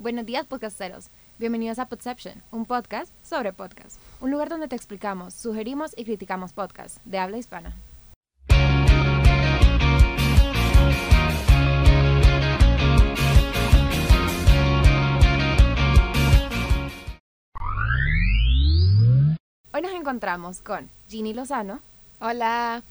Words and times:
Buenos 0.00 0.24
días, 0.24 0.46
podcasteros. 0.46 1.10
Bienvenidos 1.38 1.78
a 1.78 1.84
Podception, 1.84 2.42
un 2.52 2.64
podcast 2.64 3.12
sobre 3.22 3.52
podcast. 3.52 4.00
Un 4.22 4.30
lugar 4.30 4.48
donde 4.48 4.66
te 4.66 4.74
explicamos, 4.74 5.34
sugerimos 5.34 5.92
y 5.94 6.06
criticamos 6.06 6.54
podcasts 6.54 7.02
de 7.04 7.18
habla 7.18 7.36
hispana. 7.36 7.76
Hoy 19.74 19.82
nos 19.82 19.92
encontramos 19.92 20.62
con 20.62 20.88
Ginny 21.08 21.34
Lozano. 21.34 21.80
Hola. 22.20 22.82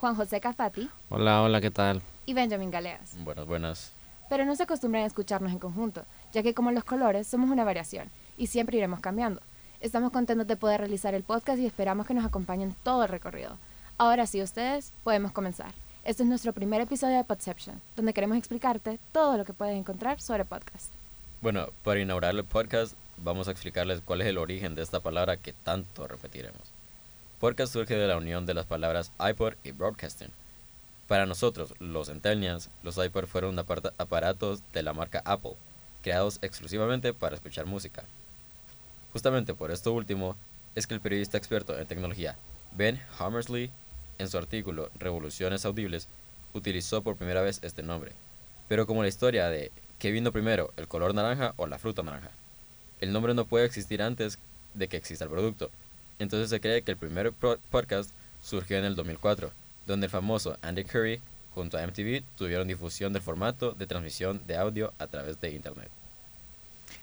Juan 0.00 0.16
José 0.16 0.40
Cafati. 0.40 0.90
Hola, 1.08 1.40
hola, 1.42 1.60
¿qué 1.60 1.70
tal? 1.70 2.02
Y 2.26 2.34
Benjamin 2.34 2.72
Galeas. 2.72 3.16
Buenas, 3.22 3.46
buenas. 3.46 3.92
Pero 4.28 4.44
no 4.44 4.54
se 4.54 4.64
acostumbran 4.64 5.04
a 5.04 5.06
escucharnos 5.06 5.52
en 5.52 5.58
conjunto, 5.58 6.04
ya 6.32 6.42
que 6.42 6.54
como 6.54 6.70
los 6.70 6.84
colores 6.84 7.26
somos 7.26 7.50
una 7.50 7.64
variación 7.64 8.10
y 8.36 8.46
siempre 8.48 8.76
iremos 8.76 9.00
cambiando. 9.00 9.40
Estamos 9.80 10.10
contentos 10.10 10.46
de 10.46 10.56
poder 10.56 10.80
realizar 10.80 11.14
el 11.14 11.22
podcast 11.22 11.60
y 11.60 11.66
esperamos 11.66 12.06
que 12.06 12.14
nos 12.14 12.24
acompañen 12.24 12.74
todo 12.82 13.04
el 13.04 13.08
recorrido. 13.08 13.56
Ahora 13.96 14.26
sí, 14.26 14.42
ustedes, 14.42 14.92
podemos 15.04 15.32
comenzar. 15.32 15.72
Este 16.04 16.22
es 16.22 16.28
nuestro 16.28 16.52
primer 16.52 16.80
episodio 16.80 17.16
de 17.16 17.24
Podception, 17.24 17.80
donde 17.94 18.12
queremos 18.12 18.38
explicarte 18.38 18.98
todo 19.12 19.36
lo 19.36 19.44
que 19.44 19.52
puedes 19.52 19.76
encontrar 19.76 20.20
sobre 20.20 20.44
podcast. 20.44 20.90
Bueno, 21.40 21.68
para 21.84 22.00
inaugurar 22.00 22.34
el 22.34 22.44
podcast, 22.44 22.94
vamos 23.18 23.46
a 23.46 23.50
explicarles 23.50 24.00
cuál 24.04 24.22
es 24.22 24.26
el 24.26 24.38
origen 24.38 24.74
de 24.74 24.82
esta 24.82 25.00
palabra 25.00 25.36
que 25.36 25.52
tanto 25.52 26.08
repetiremos. 26.08 26.62
Podcast 27.38 27.72
surge 27.72 27.94
de 27.94 28.08
la 28.08 28.16
unión 28.16 28.46
de 28.46 28.54
las 28.54 28.66
palabras 28.66 29.12
iPod 29.20 29.54
y 29.62 29.70
broadcasting. 29.70 30.30
Para 31.06 31.26
nosotros, 31.26 31.74
los 31.78 32.08
centennials, 32.08 32.68
los 32.82 32.98
iPod 32.98 33.26
fueron 33.26 33.58
aparatos 33.58 34.62
de 34.72 34.82
la 34.82 34.92
marca 34.92 35.22
Apple, 35.24 35.56
creados 36.08 36.38
exclusivamente 36.40 37.12
para 37.12 37.34
escuchar 37.34 37.66
música. 37.66 38.02
Justamente 39.12 39.52
por 39.52 39.70
esto 39.70 39.92
último, 39.92 40.36
es 40.74 40.86
que 40.86 40.94
el 40.94 41.02
periodista 41.02 41.36
experto 41.36 41.78
en 41.78 41.86
tecnología 41.86 42.34
Ben 42.72 42.98
Hammersley, 43.18 43.70
en 44.16 44.26
su 44.26 44.38
artículo 44.38 44.90
Revoluciones 44.98 45.66
Audibles, 45.66 46.08
utilizó 46.54 47.02
por 47.02 47.16
primera 47.16 47.42
vez 47.42 47.60
este 47.62 47.82
nombre. 47.82 48.12
Pero 48.68 48.86
como 48.86 49.02
la 49.02 49.10
historia 49.10 49.50
de 49.50 49.70
¿qué 49.98 50.10
vino 50.10 50.32
primero, 50.32 50.72
el 50.78 50.88
color 50.88 51.14
naranja 51.14 51.52
o 51.58 51.66
la 51.66 51.78
fruta 51.78 52.02
naranja? 52.02 52.30
El 53.02 53.12
nombre 53.12 53.34
no 53.34 53.44
puede 53.44 53.66
existir 53.66 54.00
antes 54.00 54.38
de 54.72 54.88
que 54.88 54.96
exista 54.96 55.24
el 55.24 55.30
producto. 55.30 55.70
Entonces 56.18 56.48
se 56.48 56.60
cree 56.62 56.80
que 56.80 56.92
el 56.92 56.96
primer 56.96 57.34
podcast 57.70 58.12
surgió 58.42 58.78
en 58.78 58.86
el 58.86 58.96
2004, 58.96 59.50
donde 59.86 60.06
el 60.06 60.10
famoso 60.10 60.56
Andy 60.62 60.84
Curry 60.84 61.20
junto 61.54 61.76
a 61.76 61.86
MTV 61.86 62.22
tuvieron 62.34 62.66
difusión 62.66 63.12
del 63.12 63.20
formato 63.20 63.72
de 63.72 63.86
transmisión 63.86 64.40
de 64.46 64.56
audio 64.56 64.94
a 64.98 65.06
través 65.06 65.38
de 65.38 65.50
Internet. 65.50 65.90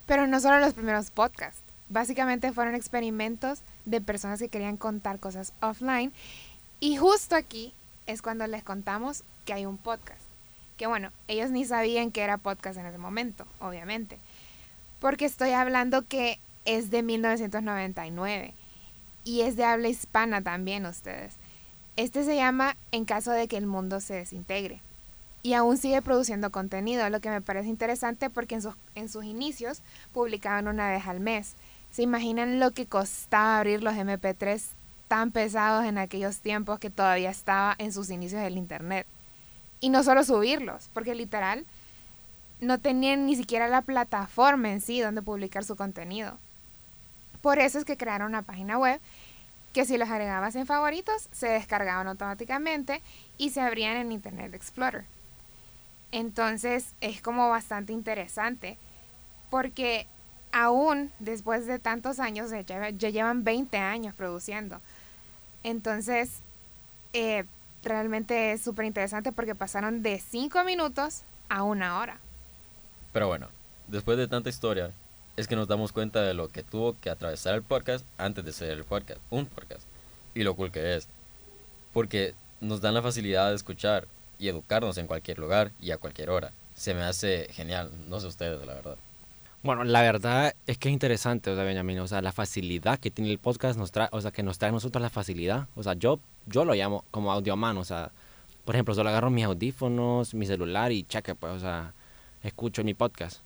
Pero 0.05 0.27
no 0.27 0.39
solo 0.39 0.59
los 0.59 0.73
primeros 0.73 1.11
podcasts, 1.11 1.61
básicamente 1.89 2.51
fueron 2.51 2.75
experimentos 2.75 3.61
de 3.85 4.01
personas 4.01 4.39
que 4.39 4.49
querían 4.49 4.77
contar 4.77 5.19
cosas 5.19 5.53
offline 5.61 6.11
y 6.79 6.97
justo 6.97 7.35
aquí 7.35 7.73
es 8.07 8.21
cuando 8.21 8.47
les 8.47 8.63
contamos 8.63 9.23
que 9.45 9.53
hay 9.53 9.65
un 9.65 9.77
podcast. 9.77 10.21
Que 10.77 10.87
bueno, 10.87 11.11
ellos 11.27 11.51
ni 11.51 11.65
sabían 11.65 12.11
que 12.11 12.21
era 12.21 12.37
podcast 12.37 12.77
en 12.77 12.85
ese 12.85 12.97
momento, 12.97 13.45
obviamente 13.59 14.19
porque 15.05 15.25
estoy 15.25 15.51
hablando 15.51 16.01
que 16.01 16.39
es 16.65 16.89
de 16.89 17.03
1999 17.03 18.55
y 19.23 19.41
es 19.41 19.55
de 19.55 19.63
habla 19.63 19.87
hispana 19.87 20.41
también 20.41 20.85
ustedes. 20.87 21.35
Este 21.95 22.23
se 22.23 22.35
llama 22.35 22.75
En 22.91 23.05
caso 23.05 23.31
de 23.31 23.47
que 23.47 23.57
el 23.57 23.67
mundo 23.67 23.99
se 23.99 24.15
desintegre. 24.15 24.81
Y 25.45 25.53
aún 25.53 25.77
sigue 25.77 26.01
produciendo 26.01 26.49
contenido, 26.49 27.07
lo 27.11 27.19
que 27.19 27.29
me 27.29 27.39
parece 27.39 27.69
interesante 27.69 28.31
porque 28.31 28.55
en 28.55 28.63
sus, 28.63 28.73
en 28.95 29.09
sus 29.09 29.25
inicios 29.25 29.83
publicaban 30.11 30.67
una 30.67 30.89
vez 30.89 31.05
al 31.05 31.19
mes. 31.19 31.53
¿Se 31.91 32.01
imaginan 32.01 32.59
lo 32.59 32.71
que 32.71 32.87
costaba 32.87 33.59
abrir 33.59 33.83
los 33.83 33.93
MP3 33.93 34.59
tan 35.07 35.29
pesados 35.29 35.85
en 35.85 35.99
aquellos 35.99 36.39
tiempos 36.39 36.79
que 36.79 36.89
todavía 36.89 37.29
estaba 37.29 37.75
en 37.77 37.93
sus 37.93 38.09
inicios 38.09 38.41
del 38.41 38.57
Internet? 38.57 39.05
Y 39.81 39.89
no 39.89 40.01
solo 40.01 40.23
subirlos, 40.23 40.89
porque 40.95 41.13
literal 41.13 41.67
no 42.59 42.79
tenían 42.79 43.27
ni 43.27 43.35
siquiera 43.35 43.67
la 43.67 43.83
plataforma 43.83 44.71
en 44.71 44.81
sí 44.81 44.99
donde 44.99 45.21
publicar 45.21 45.63
su 45.63 45.75
contenido. 45.75 46.39
Por 47.43 47.59
eso 47.59 47.77
es 47.77 47.85
que 47.85 47.97
crearon 47.97 48.29
una 48.29 48.41
página 48.41 48.79
web 48.79 48.99
que 49.73 49.85
si 49.85 49.99
los 49.99 50.09
agregabas 50.09 50.55
en 50.55 50.65
favoritos 50.65 51.29
se 51.31 51.49
descargaban 51.49 52.07
automáticamente 52.07 53.03
y 53.37 53.51
se 53.51 53.61
abrían 53.61 53.97
en 53.97 54.11
Internet 54.11 54.55
Explorer. 54.55 55.05
Entonces 56.15 56.95
es 57.01 57.21
como 57.21 57.49
bastante 57.49 57.91
interesante 57.91 58.77
porque 59.49 60.07
aún 60.53 61.11
después 61.19 61.67
de 61.67 61.77
tantos 61.77 62.21
años, 62.21 62.51
ya, 62.51 62.89
llevan 63.09 63.43
20 63.43 63.77
años 63.77 64.15
produciendo. 64.15 64.79
Entonces, 65.63 66.39
eh, 67.11 67.43
realmente 67.83 68.53
es 68.53 68.61
súper 68.61 68.85
interesante 68.85 69.33
porque 69.33 69.55
pasaron 69.55 70.03
de 70.03 70.19
5 70.19 70.63
minutos 70.63 71.23
a 71.49 71.63
una 71.63 71.99
hora. 71.99 72.17
Pero 73.11 73.27
bueno, 73.27 73.49
después 73.89 74.17
de 74.17 74.29
tanta 74.29 74.47
historia, 74.47 74.93
es 75.35 75.49
que 75.49 75.57
nos 75.57 75.67
damos 75.67 75.91
cuenta 75.91 76.21
de 76.21 76.33
lo 76.33 76.47
que 76.47 76.63
tuvo 76.63 76.97
que 76.97 77.09
atravesar 77.09 77.55
el 77.55 77.61
podcast 77.61 78.05
antes 78.17 78.45
de 78.45 78.53
ser 78.53 78.69
el 78.69 78.85
podcast, 78.85 79.19
un 79.31 79.47
podcast, 79.47 79.85
y 80.33 80.43
lo 80.43 80.55
cool 80.55 80.71
que 80.71 80.95
es. 80.95 81.09
Porque 81.91 82.35
nos 82.61 82.79
dan 82.79 82.93
la 82.93 83.01
facilidad 83.01 83.49
de 83.49 83.55
escuchar 83.55 84.07
y 84.39 84.49
educarnos 84.49 84.97
en 84.97 85.07
cualquier 85.07 85.39
lugar 85.39 85.71
y 85.79 85.91
a 85.91 85.97
cualquier 85.97 86.29
hora. 86.29 86.53
Se 86.73 86.93
me 86.93 87.03
hace 87.03 87.47
genial, 87.51 87.91
no 88.07 88.19
sé 88.19 88.27
ustedes, 88.27 88.65
la 88.65 88.73
verdad. 88.73 88.97
Bueno, 89.65 89.83
la 89.83 90.03
verdad 90.03 90.53
es 90.67 90.77
que 90.77 90.89
es 90.89 90.93
interesante, 90.93 91.49
o 91.49 91.55
sea, 91.55 91.63
Benjamín, 91.63 91.97
o 91.97 92.07
sea, 92.07 92.21
la 92.21 92.31
facilidad 92.31 92.99
que 92.99 93.09
tiene 93.09 93.31
el 93.31 93.39
podcast 93.39 93.79
nos 93.79 93.91
trae, 93.91 94.09
o 94.11 94.21
sea, 94.21 94.29
que 94.29 94.43
nos 94.43 94.59
trae 94.59 94.69
a 94.69 94.71
nosotros 94.71 95.01
la 95.01 95.09
facilidad. 95.09 95.67
O 95.75 95.81
sea, 95.81 95.93
yo, 95.93 96.19
yo 96.45 96.65
lo 96.65 96.75
llamo 96.75 97.03
como 97.09 97.31
audioman, 97.31 97.77
o 97.77 97.83
sea, 97.83 98.11
por 98.63 98.75
ejemplo, 98.75 98.93
solo 98.93 99.09
agarro 99.09 99.31
mis 99.31 99.45
audífonos, 99.45 100.35
mi 100.35 100.45
celular 100.45 100.91
y 100.91 101.03
cheque, 101.03 101.33
pues, 101.33 101.53
o 101.53 101.59
sea, 101.59 101.93
escucho 102.43 102.83
mi 102.83 102.93
podcast. 102.93 103.41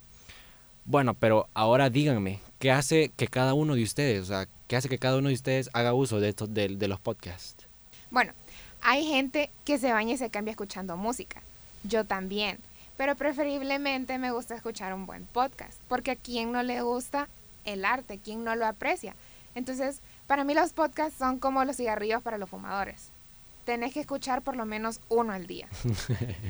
Bueno, 0.84 1.14
pero 1.14 1.48
ahora 1.54 1.88
díganme, 1.88 2.40
¿qué 2.58 2.70
hace 2.70 3.10
que 3.16 3.28
cada 3.28 3.54
uno 3.54 3.74
de 3.74 3.82
ustedes, 3.82 4.22
o 4.22 4.26
sea, 4.26 4.46
qué 4.66 4.76
hace 4.76 4.90
que 4.90 4.98
cada 4.98 5.16
uno 5.16 5.28
de 5.28 5.34
ustedes 5.34 5.70
haga 5.72 5.94
uso 5.94 6.20
de, 6.20 6.28
estos, 6.28 6.52
de, 6.52 6.68
de 6.68 6.88
los 6.88 7.00
podcasts? 7.00 7.66
Bueno, 8.10 8.34
hay 8.82 9.06
gente 9.06 9.50
que 9.64 9.78
se 9.78 9.92
baña 9.92 10.14
y 10.14 10.18
se 10.18 10.30
cambia 10.30 10.52
escuchando 10.52 10.96
música. 10.96 11.42
Yo 11.84 12.04
también. 12.04 12.58
Pero 12.96 13.14
preferiblemente 13.14 14.18
me 14.18 14.30
gusta 14.30 14.54
escuchar 14.54 14.92
un 14.92 15.06
buen 15.06 15.26
podcast. 15.26 15.80
Porque 15.88 16.12
a 16.12 16.16
quien 16.16 16.52
no 16.52 16.62
le 16.62 16.82
gusta 16.82 17.28
el 17.64 17.84
arte, 17.84 18.18
quien 18.18 18.44
no 18.44 18.54
lo 18.56 18.66
aprecia. 18.66 19.14
Entonces, 19.54 20.00
para 20.26 20.44
mí 20.44 20.54
los 20.54 20.72
podcasts 20.72 21.18
son 21.18 21.38
como 21.38 21.64
los 21.64 21.76
cigarrillos 21.76 22.22
para 22.22 22.38
los 22.38 22.48
fumadores. 22.48 23.08
Tenés 23.64 23.94
que 23.94 24.00
escuchar 24.00 24.42
por 24.42 24.56
lo 24.56 24.66
menos 24.66 25.00
uno 25.08 25.32
al 25.32 25.46
día. 25.46 25.68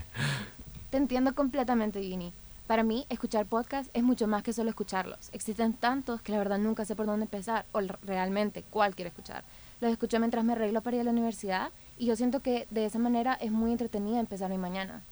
Te 0.91 0.97
entiendo 0.97 1.35
completamente, 1.35 2.03
Ginny. 2.03 2.33
Para 2.67 2.85
mí, 2.85 3.05
escuchar 3.09 3.47
podcasts 3.47 3.91
es 3.95 4.03
mucho 4.03 4.29
más 4.29 4.43
que 4.43 4.53
solo 4.53 4.71
escucharlos. 4.71 5.31
Existen 5.33 5.73
tantos 5.73 6.23
que 6.23 6.33
la 6.33 6.39
verdad 6.39 6.59
nunca 6.59 6.85
sé 6.85 6.95
por 6.95 7.07
dónde 7.07 7.25
empezar 7.25 7.65
o 7.73 7.81
realmente 7.81 8.63
cuál 8.71 8.95
quiero 8.95 9.09
escuchar. 9.09 9.43
Los 9.81 9.91
escucho 9.91 10.21
mientras 10.21 10.45
me 10.45 10.53
arreglo 10.53 10.81
para 10.81 10.97
ir 10.97 11.01
a 11.01 11.05
la 11.05 11.11
universidad 11.11 11.71
y 12.01 12.07
yo 12.07 12.17
siento 12.17 12.41
que 12.41 12.67
de 12.71 12.87
esa 12.87 12.99
manera 12.99 13.35
es 13.35 13.53
muy 13.53 13.73
entretenida 13.73 14.21
empezar 14.21 14.49
mi 14.49 14.57
mañana. 14.57 15.03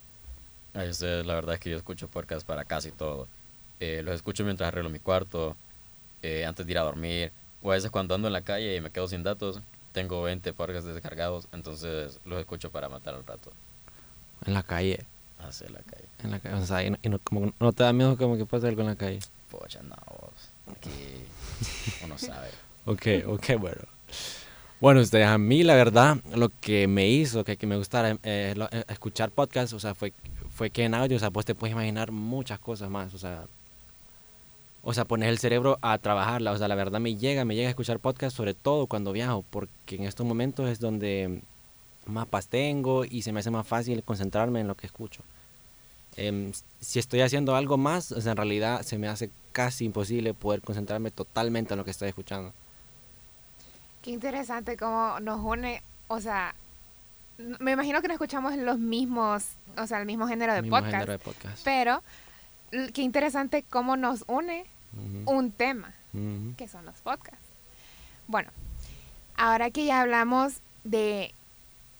Ay, 0.72 0.88
usted, 0.88 1.22
la 1.26 1.34
verdad 1.34 1.56
es 1.56 1.60
que 1.60 1.68
yo 1.68 1.76
escucho 1.76 2.08
podcasts 2.08 2.44
para 2.44 2.64
casi 2.64 2.90
todo. 2.90 3.28
Eh, 3.78 4.00
los 4.02 4.14
escucho 4.14 4.42
mientras 4.42 4.68
arreglo 4.68 4.88
mi 4.88 4.98
cuarto, 4.98 5.54
eh, 6.22 6.46
antes 6.46 6.64
de 6.64 6.72
ir 6.72 6.78
a 6.78 6.82
dormir, 6.84 7.30
o 7.62 7.70
a 7.70 7.74
veces 7.74 7.90
cuando 7.90 8.14
ando 8.14 8.28
en 8.28 8.32
la 8.32 8.40
calle 8.40 8.74
y 8.74 8.80
me 8.80 8.90
quedo 8.90 9.06
sin 9.06 9.22
datos, 9.22 9.60
tengo 9.92 10.22
20 10.22 10.50
podcasts 10.54 10.86
descargados, 10.86 11.46
entonces 11.52 12.20
los 12.24 12.40
escucho 12.40 12.70
para 12.70 12.88
matar 12.88 13.14
al 13.14 13.26
rato. 13.26 13.52
En 14.46 14.54
la 14.54 14.62
calle 14.62 15.04
hacia 15.40 15.68
la 15.68 15.80
calle. 15.80 16.04
En 16.24 16.30
la 16.30 16.38
calle, 16.40 16.54
o 16.54 16.64
sea, 16.64 16.82
y 16.82 16.90
no, 16.90 17.18
como, 17.18 17.52
no 17.60 17.72
te 17.74 17.82
da 17.82 17.92
miedo 17.92 18.16
como 18.16 18.38
que 18.38 18.46
pase 18.46 18.66
algo 18.66 18.80
en 18.80 18.86
la 18.86 18.96
calle. 18.96 19.18
Pocha, 19.50 19.82
no, 19.82 19.94
vos. 20.08 20.74
Aquí 20.74 22.00
uno 22.04 22.16
sabe. 22.16 22.48
ok, 22.86 23.28
ok, 23.28 23.60
bueno. 23.60 23.82
Bueno, 24.80 25.00
ustedes, 25.00 25.26
a 25.26 25.38
mí 25.38 25.64
la 25.64 25.74
verdad, 25.74 26.18
lo 26.36 26.50
que 26.50 26.86
me 26.86 27.08
hizo 27.08 27.42
que, 27.42 27.56
que 27.56 27.66
me 27.66 27.76
gustara 27.76 28.12
eh, 28.22 28.54
eh, 28.54 28.84
escuchar 28.88 29.32
podcasts, 29.32 29.72
o 29.72 29.80
sea, 29.80 29.96
fue, 29.96 30.12
fue 30.50 30.70
que 30.70 30.84
en 30.84 30.94
audio, 30.94 31.16
o 31.16 31.20
sea, 31.20 31.32
pues 31.32 31.44
te 31.46 31.56
puedes 31.56 31.72
imaginar 31.72 32.12
muchas 32.12 32.60
cosas 32.60 32.88
más, 32.88 33.12
o 33.12 33.18
sea, 33.18 33.46
o 34.82 34.94
sea, 34.94 35.04
poner 35.04 35.30
el 35.30 35.38
cerebro 35.38 35.78
a 35.82 35.98
trabajarla, 35.98 36.52
o 36.52 36.58
sea, 36.58 36.68
la 36.68 36.76
verdad 36.76 37.00
me 37.00 37.16
llega, 37.16 37.44
me 37.44 37.56
llega 37.56 37.66
a 37.66 37.70
escuchar 37.70 37.98
podcasts, 37.98 38.36
sobre 38.36 38.54
todo 38.54 38.86
cuando 38.86 39.12
viajo, 39.12 39.44
porque 39.50 39.96
en 39.96 40.04
estos 40.04 40.24
momentos 40.24 40.68
es 40.68 40.78
donde 40.78 41.42
mapas 42.06 42.46
tengo 42.46 43.04
y 43.04 43.22
se 43.22 43.32
me 43.32 43.40
hace 43.40 43.50
más 43.50 43.66
fácil 43.66 44.04
concentrarme 44.04 44.60
en 44.60 44.68
lo 44.68 44.76
que 44.76 44.86
escucho. 44.86 45.22
Em, 46.16 46.52
si 46.80 47.00
estoy 47.00 47.22
haciendo 47.22 47.56
algo 47.56 47.76
más, 47.78 48.12
en 48.12 48.36
realidad 48.36 48.82
se 48.82 48.96
me 48.96 49.08
hace 49.08 49.30
casi 49.50 49.84
imposible 49.84 50.34
poder 50.34 50.60
concentrarme 50.60 51.10
totalmente 51.10 51.74
en 51.74 51.78
lo 51.78 51.84
que 51.84 51.90
estoy 51.90 52.08
escuchando. 52.08 52.52
Qué 54.02 54.10
interesante 54.10 54.76
cómo 54.76 55.20
nos 55.20 55.40
une, 55.44 55.82
o 56.08 56.20
sea, 56.20 56.54
me 57.38 57.72
imagino 57.72 58.00
que 58.02 58.08
no 58.08 58.14
escuchamos 58.14 58.56
los 58.56 58.78
mismos, 58.78 59.44
o 59.76 59.86
sea, 59.86 59.98
el 60.00 60.06
mismo 60.06 60.26
género 60.26 60.54
de, 60.54 60.62
podcast, 60.62 60.92
género 60.92 61.12
de 61.12 61.18
podcast, 61.18 61.62
pero 61.64 62.02
qué 62.70 63.02
interesante 63.02 63.64
cómo 63.68 63.96
nos 63.96 64.24
une 64.26 64.66
un 65.26 65.52
tema, 65.52 65.94
que 66.56 66.68
son 66.68 66.84
los 66.84 66.96
podcasts. 67.00 67.46
Bueno, 68.26 68.50
ahora 69.36 69.70
que 69.70 69.84
ya 69.84 70.00
hablamos 70.00 70.60
de 70.84 71.34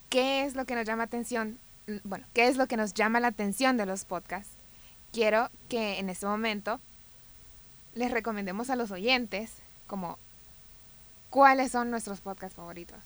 qué 0.09 0.43
es 0.45 0.55
lo 0.55 0.65
que 0.65 0.75
nos 0.75 0.87
llama 0.87 1.05
atención, 1.05 1.59
bueno, 2.05 2.27
qué 2.35 2.49
es 2.49 2.57
lo 2.57 2.67
que 2.67 2.77
nos 2.77 2.95
llama 2.95 3.21
la 3.21 3.29
atención 3.29 3.77
de 3.77 3.87
los 3.87 4.05
podcasts, 4.05 4.53
quiero 5.13 5.51
que 5.69 5.99
en 5.99 6.11
este 6.11 6.27
momento 6.27 6.81
les 7.95 8.11
recomendemos 8.11 8.71
a 8.71 8.77
los 8.77 8.91
oyentes 8.91 9.55
como 9.87 10.19
cuáles 11.31 11.73
son 11.73 11.91
nuestros 11.91 12.21
podcasts 12.21 12.57
favoritos. 12.57 12.99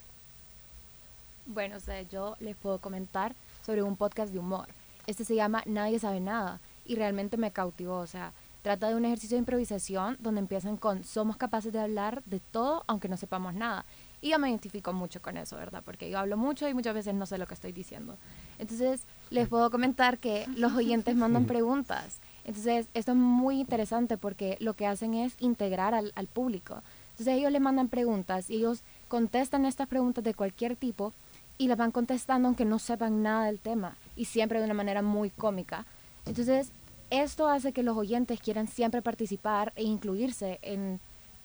Bueno, 1.47 1.77
o 1.77 1.81
sea, 1.81 2.03
yo 2.03 2.37
les 2.41 2.57
puedo 2.57 2.79
comentar 2.79 3.35
sobre 3.65 3.83
un 3.83 3.97
podcast 3.97 4.33
de 4.33 4.39
humor. 4.39 4.69
Este 5.07 5.25
se 5.25 5.35
llama 5.35 5.63
Nadie 5.67 5.99
sabe 5.99 6.21
nada 6.21 6.61
y 6.85 6.95
realmente 6.95 7.37
me 7.37 7.51
cautivó. 7.51 7.99
O 7.99 8.07
sea, 8.07 8.33
trata 8.63 8.89
de 8.89 8.95
un 8.95 9.05
ejercicio 9.05 9.37
de 9.37 9.41
improvisación 9.41 10.17
donde 10.21 10.41
empiezan 10.41 10.77
con 10.77 11.03
somos 11.05 11.37
capaces 11.37 11.73
de 11.73 11.81
hablar 11.81 12.23
de 12.25 12.39
todo 12.39 12.85
aunque 12.87 13.09
no 13.09 13.17
sepamos 13.17 13.55
nada. 13.55 13.85
Y 14.21 14.31
yo 14.31 14.39
me 14.39 14.49
identifico 14.51 14.93
mucho 14.93 15.21
con 15.21 15.37
eso, 15.37 15.57
¿verdad? 15.57 15.83
Porque 15.85 16.09
yo 16.09 16.17
hablo 16.17 16.37
mucho 16.37 16.69
y 16.69 16.75
muchas 16.75 16.95
veces 16.95 17.13
no 17.13 17.27
sé 17.27 17.39
lo 17.39 17.47
que 17.47 17.55
estoy 17.55 17.73
diciendo. 17.73 18.17
Entonces, 18.61 19.01
les 19.31 19.49
puedo 19.49 19.69
comentar 19.69 20.19
que 20.19 20.47
los 20.55 20.73
oyentes 20.75 21.17
mandan 21.17 21.47
preguntas. 21.47 22.19
Entonces, 22.45 22.87
esto 22.95 23.13
es 23.13 23.19
muy 23.19 23.59
interesante 23.59 24.17
porque 24.17 24.57
lo 24.61 24.75
que 24.75 24.87
hacen 24.87 25.15
es 25.15 25.35
integrar 25.41 25.93
al, 25.93 26.13
al 26.15 26.29
público. 26.29 26.83
Entonces, 27.13 27.35
ellos 27.35 27.53
le 27.53 27.61
mandan 27.61 27.89
preguntas 27.89 28.51
y 28.51 28.57
ellos 28.57 28.83
contestan 29.09 29.65
estas 29.65 29.89
preguntas 29.89 30.25
de 30.25 30.35
cualquier 30.35 30.77
tipo 30.77 31.13
y 31.59 31.69
las 31.69 31.79
van 31.79 31.93
contestando 31.93 32.49
aunque 32.49 32.65
no 32.65 32.79
sepan 32.79 33.23
nada 33.23 33.47
del 33.47 33.61
tema 33.61 33.97
y 34.17 34.25
siempre 34.25 34.59
de 34.59 34.65
una 34.65 34.75
manera 34.75 35.03
muy 35.03 35.31
cómica. 35.31 35.87
Entonces, 36.27 36.73
esto 37.11 37.49
hace 37.49 37.73
que 37.73 37.83
los 37.83 37.97
oyentes 37.97 38.41
quieran 38.41 38.67
siempre 38.67 39.03
participar 39.03 39.73
e 39.77 39.83
incluirse 39.83 40.59
en 40.63 40.99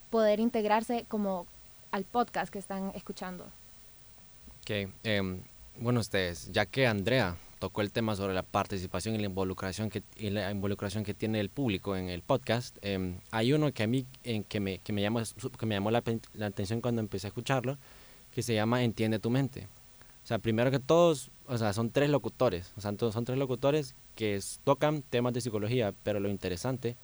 poder 0.09 0.39
integrarse 0.39 1.05
como 1.07 1.45
al 1.91 2.05
podcast 2.05 2.51
que 2.51 2.59
están 2.59 2.91
escuchando. 2.95 3.45
Ok, 4.61 4.89
em, 5.03 5.41
bueno, 5.79 5.99
ustedes, 5.99 6.49
ya 6.51 6.65
que 6.65 6.87
Andrea 6.87 7.35
tocó 7.59 7.81
el 7.81 7.91
tema 7.91 8.15
sobre 8.15 8.33
la 8.33 8.43
participación 8.43 9.15
y 9.15 9.17
la 9.17 9.25
involucración 9.25 9.89
que, 9.89 10.03
y 10.15 10.29
la 10.29 10.51
involucración 10.51 11.03
que 11.03 11.13
tiene 11.13 11.39
el 11.39 11.49
público 11.49 11.95
en 11.95 12.09
el 12.09 12.21
podcast, 12.21 12.77
em, 12.81 13.19
hay 13.31 13.53
uno 13.53 13.71
que 13.71 13.83
a 13.83 13.87
mí 13.87 14.05
que, 14.47 14.59
me, 14.59 14.79
que, 14.79 14.93
me 14.93 15.01
llamó, 15.01 15.21
que 15.57 15.65
me 15.65 15.79
la, 15.91 16.03
atención 16.45 16.81
cuando 16.81 17.01
empecé 17.01 17.27
a 17.27 17.29
escucharlo, 17.29 17.77
que 18.31 18.43
se 18.43 18.53
llama 18.53 18.83
Entiende 18.83 19.19
tu 19.19 19.29
mente. 19.29 19.67
O 20.23 20.27
sea, 20.27 20.39
primero 20.39 20.69
que 20.71 20.79
todos, 20.79 21.31
o 21.47 21.57
sea, 21.57 21.73
son 21.73 21.89
tres 21.89 22.09
locutores, 22.09 22.73
o 22.77 22.81
sea, 22.81 22.93
son 22.97 23.25
tres 23.25 23.37
locutores 23.37 23.95
que 24.15 24.39
tocan 24.63 25.01
temas 25.01 25.33
de 25.33 25.41
psicología, 25.41 25.93
pero 26.03 26.19
lo 26.19 26.29
interesante 26.29 26.97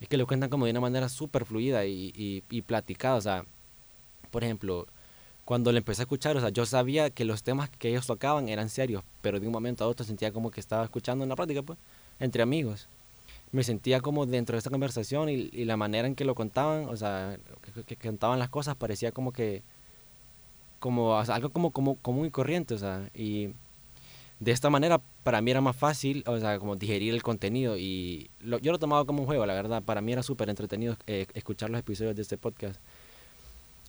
es 0.00 0.08
que 0.08 0.16
lo 0.16 0.26
cuentan 0.26 0.50
como 0.50 0.64
de 0.64 0.72
una 0.72 0.80
manera 0.80 1.08
súper 1.08 1.44
fluida 1.44 1.84
y, 1.84 2.12
y, 2.16 2.42
y 2.50 2.62
platicada, 2.62 3.16
o 3.16 3.20
sea, 3.20 3.44
por 4.30 4.42
ejemplo, 4.42 4.86
cuando 5.44 5.72
le 5.72 5.78
empecé 5.78 6.02
a 6.02 6.04
escuchar, 6.04 6.36
o 6.36 6.40
sea, 6.40 6.50
yo 6.50 6.64
sabía 6.66 7.10
que 7.10 7.24
los 7.24 7.42
temas 7.42 7.68
que 7.70 7.88
ellos 7.88 8.06
tocaban 8.06 8.48
eran 8.48 8.68
serios, 8.68 9.02
pero 9.22 9.40
de 9.40 9.46
un 9.46 9.52
momento 9.52 9.84
a 9.84 9.88
otro 9.88 10.06
sentía 10.06 10.32
como 10.32 10.50
que 10.50 10.60
estaba 10.60 10.84
escuchando 10.84 11.24
una 11.24 11.34
práctica, 11.36 11.62
pues, 11.62 11.78
entre 12.20 12.42
amigos. 12.42 12.88
Me 13.50 13.64
sentía 13.64 14.00
como 14.00 14.24
dentro 14.24 14.54
de 14.54 14.58
esta 14.58 14.70
conversación 14.70 15.28
y, 15.28 15.50
y 15.52 15.64
la 15.66 15.76
manera 15.76 16.06
en 16.08 16.14
que 16.14 16.24
lo 16.24 16.34
contaban, 16.34 16.88
o 16.88 16.96
sea, 16.96 17.38
que, 17.86 17.96
contaban 17.96 18.38
las 18.38 18.48
cosas 18.48 18.76
parecía 18.76 19.12
como 19.12 19.32
que, 19.32 19.62
como 20.78 21.16
algo 21.18 21.50
como, 21.50 21.70
como 21.70 21.96
común 21.96 22.26
y 22.26 22.30
corriente, 22.30 22.74
o 22.74 22.78
sea, 22.78 23.08
y 23.14 23.50
de 24.40 24.50
esta 24.52 24.70
manera 24.70 25.00
para 25.22 25.40
mí 25.40 25.50
era 25.50 25.60
más 25.60 25.76
fácil, 25.76 26.24
o 26.26 26.38
sea, 26.40 26.58
como 26.58 26.74
digerir 26.76 27.14
el 27.14 27.22
contenido 27.22 27.76
y 27.78 28.30
lo- 28.40 28.58
yo 28.58 28.72
lo 28.72 28.78
tomaba 28.78 29.04
como 29.04 29.20
un 29.20 29.26
juego, 29.26 29.46
la 29.46 29.54
verdad, 29.54 29.82
para 29.82 30.00
mí 30.00 30.12
era 30.12 30.22
súper 30.22 30.48
entretenido 30.48 30.96
eh, 31.06 31.26
escuchar 31.34 31.70
los 31.70 31.78
episodios 31.80 32.16
de 32.16 32.22
este 32.22 32.38
podcast. 32.38 32.80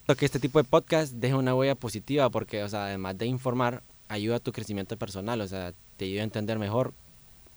Que 0.06 0.26
este 0.26 0.38
tipo 0.38 0.58
de 0.62 0.64
podcast 0.68 1.14
deja 1.14 1.36
una 1.36 1.54
huella 1.54 1.74
positiva 1.74 2.28
porque, 2.30 2.62
o 2.62 2.68
sea, 2.68 2.84
además 2.86 3.16
de 3.16 3.26
informar, 3.26 3.82
ayuda 4.08 4.36
a 4.36 4.40
tu 4.40 4.52
crecimiento 4.52 4.96
personal, 4.98 5.40
o 5.40 5.48
sea, 5.48 5.72
te 5.96 6.04
ayuda 6.04 6.20
a 6.20 6.24
entender 6.24 6.58
mejor 6.58 6.92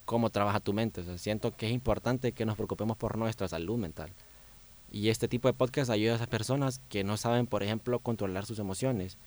cómo 0.05 0.29
trabaja 0.29 0.61
tu 0.61 0.71
mente. 0.73 1.01
O 1.01 1.03
sea, 1.03 1.17
siento 1.17 1.55
que 1.55 1.67
es 1.67 1.73
importante 1.73 2.31
que 2.31 2.45
nos 2.45 2.55
preocupemos 2.55 2.95
por 2.95 3.17
nuestra 3.17 3.47
salud 3.49 3.77
mental. 3.77 4.09
Y 4.91 5.09
este 5.09 5.27
tipo 5.27 5.49
de 5.49 5.53
podcast 5.53 5.91
ayuda 5.91 6.13
a 6.13 6.15
esas 6.15 6.27
personas 6.29 6.79
que 6.87 7.03
no 7.03 7.17
saben, 7.17 7.47
por 7.47 7.63
ejemplo, 7.63 7.99
controlar 7.99 8.45
sus 8.45 8.59
emociones 8.59 9.17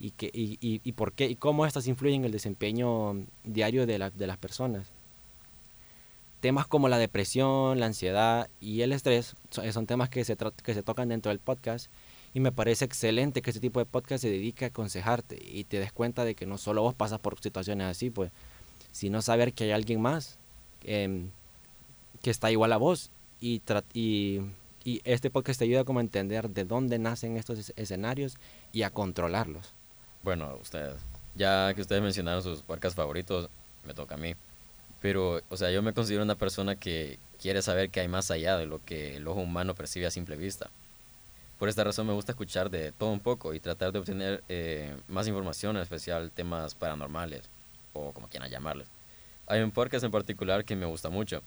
y, 0.00 0.10
que, 0.10 0.26
y, 0.34 0.58
y, 0.60 0.80
y 0.82 0.92
por 0.92 1.12
qué 1.12 1.26
y 1.26 1.36
cómo 1.36 1.66
estas 1.66 1.86
influyen 1.86 2.22
en 2.22 2.24
el 2.26 2.32
desempeño 2.32 3.24
diario 3.44 3.86
de, 3.86 3.98
la- 3.98 4.10
de 4.10 4.26
las 4.26 4.36
personas. 4.36 4.88
Temas 6.40 6.66
como 6.66 6.88
la 6.88 6.98
depresión, 6.98 7.78
la 7.78 7.86
ansiedad 7.86 8.50
y 8.60 8.80
el 8.82 8.92
estrés 8.92 9.36
son, 9.50 9.86
temas 9.86 10.08
que 10.10 10.24
se, 10.24 10.36
que 10.64 10.74
se 10.74 10.82
tocan 10.82 11.08
dentro 11.08 11.30
del 11.30 11.38
podcast 11.38 11.86
y 12.34 12.40
me 12.40 12.50
parece 12.50 12.84
excelente 12.84 13.40
que 13.40 13.50
este 13.50 13.60
tipo 13.60 13.78
de 13.78 13.86
podcast 13.86 14.22
se 14.22 14.28
dedique 14.28 14.64
a 14.64 14.68
aconsejarte 14.68 15.40
y 15.40 15.62
te 15.64 15.78
des 15.78 15.92
cuenta 15.92 16.24
de 16.24 16.34
que 16.34 16.46
no 16.46 16.58
solo 16.58 16.82
vos 16.82 16.94
pasas 16.94 17.20
por 17.20 17.40
situaciones 17.40 17.86
así, 17.86 18.10
pues, 18.10 18.32
sino 18.90 19.22
saber 19.22 19.52
que 19.52 19.64
hay 19.64 19.70
alguien 19.70 20.00
más 20.02 20.36
em, 20.82 21.30
que 22.22 22.30
está 22.30 22.50
igual 22.50 22.72
a 22.72 22.76
vos 22.76 23.10
y, 23.40 23.62
este 25.04 25.30
podcast 25.30 25.58
te 25.58 25.64
ayuda 25.64 25.84
como 25.84 26.00
a 26.00 26.02
entender 26.02 26.50
de 26.50 26.64
dónde 26.64 26.98
nacen 26.98 27.36
estos 27.36 27.58
es- 27.58 27.72
escenarios 27.76 28.36
y 28.72 28.82
a 28.82 28.90
controlarlos. 28.90 29.72
Bueno, 30.22 30.58
ustedes, 30.60 30.96
ya 31.34 31.72
que 31.74 31.80
ustedes 31.80 32.02
mencionaron 32.02 32.42
sus 32.42 32.62
podcasts 32.62 32.96
favoritos, 32.96 33.48
me 33.86 33.94
toca 33.94 34.16
a 34.16 34.18
mí. 34.18 34.34
Pero, 35.00 35.40
o 35.48 35.56
sea, 35.56 35.70
yo 35.70 35.82
me 35.82 35.92
considero 35.94 36.22
una 36.22 36.34
persona 36.34 36.76
que 36.76 37.18
quiere 37.40 37.62
saber 37.62 37.90
que 37.90 38.00
hay 38.00 38.08
más 38.08 38.30
allá 38.30 38.58
de 38.58 38.66
lo 38.66 38.82
que 38.84 39.16
el 39.16 39.26
ojo 39.28 39.40
humano 39.40 39.74
percibe 39.74 40.06
a 40.06 40.10
simple 40.10 40.36
vista. 40.36 40.70
Por 41.58 41.68
esta 41.68 41.84
razón 41.84 42.06
me 42.06 42.12
gusta 42.12 42.32
escuchar 42.32 42.70
de 42.70 42.92
todo 42.92 43.10
un 43.10 43.20
poco 43.20 43.54
y 43.54 43.60
tratar 43.60 43.92
de 43.92 44.00
obtener 44.00 44.42
eh, 44.48 44.96
más 45.08 45.28
información, 45.28 45.76
en 45.76 45.82
especial 45.82 46.30
temas 46.30 46.74
paranormales, 46.74 47.42
o 47.92 48.12
como 48.12 48.28
quieran 48.28 48.50
llamarles. 48.50 48.88
Hay 49.46 49.60
un 49.60 49.70
podcast 49.70 50.04
en 50.04 50.10
particular 50.10 50.64
que 50.64 50.74
me 50.74 50.86
gusta 50.86 51.10
mucho. 51.10 51.42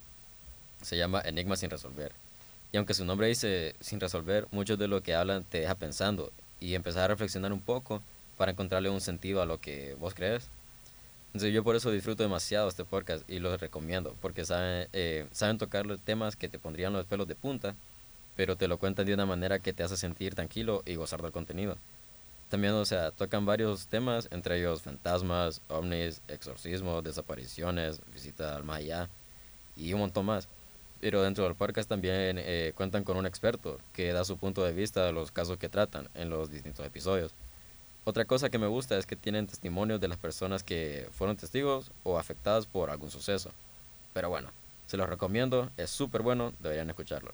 Se 0.81 0.97
llama 0.97 1.21
Enigma 1.25 1.57
sin 1.57 1.69
resolver. 1.69 2.11
Y 2.71 2.77
aunque 2.77 2.93
su 2.93 3.05
nombre 3.05 3.27
dice 3.27 3.75
sin 3.79 3.99
resolver, 3.99 4.47
mucho 4.51 4.77
de 4.77 4.87
lo 4.87 5.01
que 5.01 5.15
hablan 5.15 5.43
te 5.43 5.61
deja 5.61 5.75
pensando 5.75 6.31
y 6.59 6.75
empezar 6.75 7.03
a 7.03 7.07
reflexionar 7.07 7.51
un 7.53 7.61
poco 7.61 8.01
para 8.37 8.51
encontrarle 8.51 8.89
un 8.89 9.01
sentido 9.01 9.41
a 9.41 9.45
lo 9.45 9.59
que 9.59 9.95
vos 9.99 10.13
crees. 10.13 10.49
Entonces 11.27 11.53
yo 11.53 11.63
por 11.63 11.75
eso 11.75 11.91
disfruto 11.91 12.23
demasiado 12.23 12.67
este 12.67 12.85
podcast 12.85 13.29
y 13.29 13.39
los 13.39 13.59
recomiendo, 13.59 14.15
porque 14.21 14.45
saben, 14.45 14.87
eh, 14.93 15.27
saben 15.31 15.57
tocar 15.57 15.85
los 15.85 15.99
temas 15.99 16.35
que 16.35 16.49
te 16.49 16.59
pondrían 16.59 16.93
los 16.93 17.05
pelos 17.05 17.27
de 17.27 17.35
punta, 17.35 17.75
pero 18.37 18.55
te 18.55 18.67
lo 18.67 18.77
cuentan 18.77 19.07
de 19.07 19.15
una 19.15 19.25
manera 19.25 19.59
que 19.59 19.73
te 19.73 19.83
hace 19.83 19.97
sentir 19.97 20.35
tranquilo 20.35 20.83
y 20.85 20.95
gozar 20.95 21.21
del 21.23 21.31
contenido. 21.31 21.77
También, 22.49 22.73
o 22.73 22.85
sea, 22.85 23.11
tocan 23.11 23.45
varios 23.45 23.87
temas, 23.87 24.29
entre 24.31 24.59
ellos 24.59 24.83
fantasmas, 24.83 25.59
ovnis, 25.67 26.21
exorcismos, 26.29 27.03
desapariciones, 27.03 27.99
visita 28.13 28.55
al 28.55 28.63
más 28.63 28.77
allá 28.77 29.09
y 29.75 29.91
un 29.91 29.99
montón 29.99 30.27
más. 30.27 30.47
Pero 31.01 31.23
dentro 31.23 31.43
del 31.43 31.55
podcast 31.55 31.89
también 31.89 32.37
eh, 32.39 32.73
cuentan 32.75 33.03
con 33.03 33.17
un 33.17 33.25
experto 33.25 33.79
que 33.91 34.13
da 34.13 34.23
su 34.23 34.37
punto 34.37 34.63
de 34.63 34.71
vista 34.71 35.03
de 35.03 35.11
los 35.11 35.31
casos 35.31 35.57
que 35.57 35.67
tratan 35.67 36.07
en 36.13 36.29
los 36.29 36.51
distintos 36.51 36.85
episodios. 36.85 37.33
Otra 38.05 38.25
cosa 38.25 38.49
que 38.49 38.59
me 38.59 38.67
gusta 38.67 38.97
es 38.97 39.05
que 39.07 39.15
tienen 39.15 39.47
testimonios 39.47 39.99
de 39.99 40.07
las 40.07 40.17
personas 40.17 40.63
que 40.63 41.09
fueron 41.11 41.37
testigos 41.37 41.91
o 42.03 42.19
afectadas 42.19 42.67
por 42.67 42.91
algún 42.91 43.09
suceso. 43.11 43.51
Pero 44.13 44.29
bueno, 44.29 44.51
se 44.85 44.95
los 44.95 45.09
recomiendo, 45.09 45.69
es 45.75 45.89
súper 45.89 46.21
bueno, 46.21 46.53
deberían 46.59 46.89
escucharlo. 46.89 47.33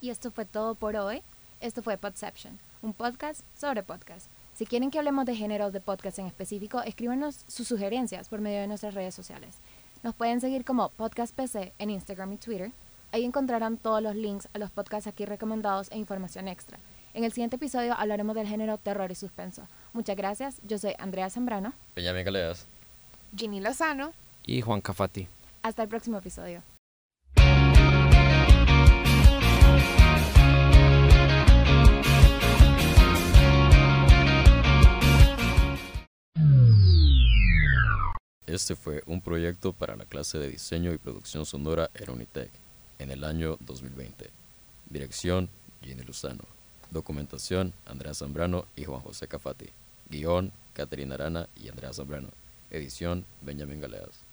Y 0.00 0.10
esto 0.10 0.30
fue 0.30 0.44
todo 0.44 0.74
por 0.74 0.96
hoy. 0.96 1.22
Esto 1.60 1.82
fue 1.82 1.98
Podception, 1.98 2.58
un 2.82 2.92
podcast 2.92 3.42
sobre 3.56 3.82
podcast. 3.82 4.28
Si 4.54 4.64
quieren 4.64 4.90
que 4.90 4.98
hablemos 4.98 5.26
de 5.26 5.34
géneros 5.34 5.72
de 5.72 5.80
podcast 5.80 6.18
en 6.20 6.26
específico, 6.26 6.80
escríbanos 6.82 7.44
sus 7.48 7.66
sugerencias 7.66 8.28
por 8.28 8.40
medio 8.40 8.60
de 8.60 8.68
nuestras 8.68 8.94
redes 8.94 9.14
sociales. 9.14 9.56
Nos 10.02 10.14
pueden 10.14 10.40
seguir 10.40 10.64
como 10.64 10.90
Podcast 10.90 11.34
PC 11.34 11.72
en 11.78 11.90
Instagram 11.90 12.32
y 12.32 12.36
Twitter. 12.36 12.70
Ahí 13.10 13.24
encontrarán 13.24 13.76
todos 13.76 14.02
los 14.02 14.14
links 14.14 14.48
a 14.52 14.58
los 14.58 14.70
podcasts 14.70 15.08
aquí 15.08 15.24
recomendados 15.24 15.90
e 15.90 15.98
información 15.98 16.46
extra. 16.46 16.78
En 17.14 17.24
el 17.24 17.32
siguiente 17.32 17.56
episodio 17.56 17.94
hablaremos 17.94 18.36
del 18.36 18.46
género 18.46 18.78
terror 18.78 19.10
y 19.10 19.16
suspenso. 19.16 19.66
Muchas 19.92 20.16
gracias. 20.16 20.60
Yo 20.62 20.78
soy 20.78 20.94
Andrea 20.98 21.30
Zambrano. 21.30 21.72
Benjamín 21.96 22.24
Galeas. 22.24 22.66
Ginny 23.36 23.60
Lozano. 23.60 24.12
Y 24.46 24.60
Juan 24.60 24.80
Cafati. 24.80 25.26
Hasta 25.62 25.82
el 25.82 25.88
próximo 25.88 26.18
episodio. 26.18 26.62
Este 38.48 38.74
fue 38.74 39.02
un 39.04 39.20
proyecto 39.20 39.74
para 39.74 39.94
la 39.94 40.06
clase 40.06 40.38
de 40.38 40.48
diseño 40.48 40.94
y 40.94 40.98
producción 40.98 41.44
sonora 41.44 41.90
en 41.92 42.26
en 42.98 43.10
el 43.10 43.22
año 43.22 43.58
2020. 43.60 44.30
Dirección, 44.88 45.50
Ginny 45.82 46.02
Luzano. 46.02 46.44
Documentación, 46.90 47.74
Andrea 47.84 48.14
Zambrano 48.14 48.64
y 48.74 48.84
Juan 48.84 49.02
José 49.02 49.28
Cafati. 49.28 49.66
Guión, 50.08 50.50
Caterina 50.72 51.16
Arana 51.16 51.46
y 51.62 51.68
Andrea 51.68 51.92
Zambrano. 51.92 52.30
Edición, 52.70 53.26
Benjamín 53.42 53.82
Galeas. 53.82 54.27